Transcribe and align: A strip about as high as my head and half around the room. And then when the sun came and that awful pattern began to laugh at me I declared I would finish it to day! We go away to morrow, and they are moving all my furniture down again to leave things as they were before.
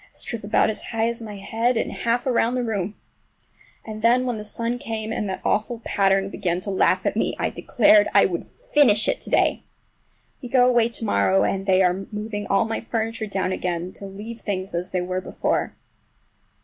A 0.15 0.17
strip 0.17 0.43
about 0.43 0.71
as 0.71 0.81
high 0.81 1.07
as 1.09 1.21
my 1.21 1.35
head 1.35 1.77
and 1.77 1.91
half 1.91 2.25
around 2.25 2.55
the 2.55 2.63
room. 2.63 2.95
And 3.85 4.01
then 4.01 4.25
when 4.25 4.37
the 4.39 4.43
sun 4.43 4.79
came 4.79 5.13
and 5.13 5.29
that 5.29 5.41
awful 5.45 5.77
pattern 5.85 6.31
began 6.31 6.59
to 6.61 6.71
laugh 6.71 7.05
at 7.05 7.15
me 7.15 7.35
I 7.37 7.51
declared 7.51 8.07
I 8.11 8.25
would 8.25 8.43
finish 8.43 9.07
it 9.07 9.21
to 9.21 9.29
day! 9.29 9.61
We 10.41 10.49
go 10.49 10.67
away 10.67 10.89
to 10.89 11.05
morrow, 11.05 11.43
and 11.43 11.67
they 11.67 11.83
are 11.83 12.07
moving 12.11 12.47
all 12.47 12.65
my 12.65 12.81
furniture 12.81 13.27
down 13.27 13.51
again 13.51 13.93
to 13.93 14.07
leave 14.07 14.41
things 14.41 14.73
as 14.73 14.89
they 14.89 15.01
were 15.01 15.21
before. 15.21 15.75